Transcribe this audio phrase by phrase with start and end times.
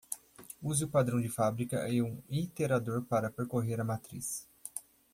[0.63, 4.47] Use o padrão de fábrica e um iterador para percorrer a matriz.